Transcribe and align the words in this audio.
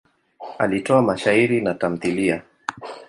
Alitoa 0.57 1.01
mashairi 1.01 1.61
na 1.61 1.73
tamthiliya. 1.73 2.41